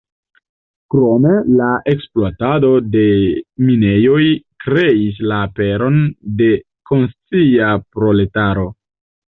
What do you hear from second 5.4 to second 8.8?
aperon de konscia proletaro.